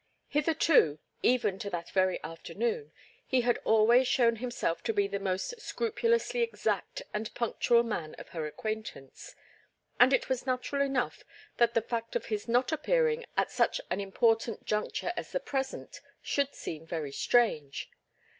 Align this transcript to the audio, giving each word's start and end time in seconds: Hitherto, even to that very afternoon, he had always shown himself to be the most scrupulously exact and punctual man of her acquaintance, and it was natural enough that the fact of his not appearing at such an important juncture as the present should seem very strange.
Hitherto, 0.29 0.97
even 1.21 1.59
to 1.59 1.69
that 1.69 1.91
very 1.91 2.19
afternoon, 2.23 2.91
he 3.23 3.41
had 3.41 3.59
always 3.63 4.07
shown 4.07 4.37
himself 4.37 4.81
to 4.81 4.93
be 4.93 5.07
the 5.07 5.19
most 5.19 5.61
scrupulously 5.61 6.41
exact 6.41 7.03
and 7.13 7.31
punctual 7.35 7.83
man 7.83 8.15
of 8.15 8.29
her 8.29 8.47
acquaintance, 8.47 9.35
and 9.99 10.11
it 10.11 10.27
was 10.27 10.47
natural 10.47 10.81
enough 10.81 11.23
that 11.57 11.75
the 11.75 11.83
fact 11.83 12.15
of 12.15 12.25
his 12.33 12.47
not 12.47 12.71
appearing 12.71 13.23
at 13.37 13.51
such 13.51 13.79
an 13.91 14.01
important 14.01 14.65
juncture 14.65 15.13
as 15.15 15.31
the 15.33 15.39
present 15.39 16.01
should 16.23 16.55
seem 16.55 16.87
very 16.87 17.11
strange. 17.11 17.91